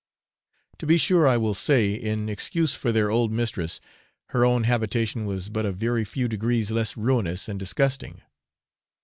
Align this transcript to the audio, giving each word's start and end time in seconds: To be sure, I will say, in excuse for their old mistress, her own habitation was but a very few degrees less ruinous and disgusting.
To 0.79 0.87
be 0.87 0.97
sure, 0.97 1.27
I 1.27 1.37
will 1.37 1.53
say, 1.53 1.93
in 1.93 2.27
excuse 2.27 2.73
for 2.73 2.91
their 2.91 3.11
old 3.11 3.31
mistress, 3.31 3.79
her 4.29 4.43
own 4.43 4.63
habitation 4.63 5.27
was 5.27 5.47
but 5.49 5.63
a 5.63 5.71
very 5.71 6.05
few 6.05 6.27
degrees 6.27 6.71
less 6.71 6.97
ruinous 6.97 7.47
and 7.47 7.59
disgusting. 7.59 8.23